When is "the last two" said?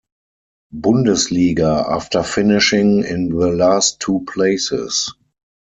3.29-4.25